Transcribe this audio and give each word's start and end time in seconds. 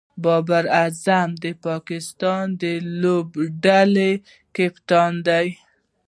بابر 0.23 0.65
اعظم 0.83 1.29
د 1.43 1.45
پاکستان 1.67 2.45
لوبډلي 3.01 4.11
کپتان 4.55 5.13
دئ. 5.27 5.47